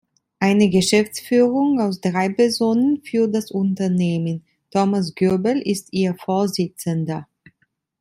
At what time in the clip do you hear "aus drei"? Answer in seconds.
1.79-2.27